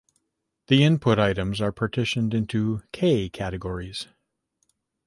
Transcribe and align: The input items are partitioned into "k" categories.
The 0.65 0.83
input 0.83 1.19
items 1.19 1.61
are 1.61 1.71
partitioned 1.71 2.33
into 2.33 2.81
"k" 2.91 3.29
categories. 3.29 4.07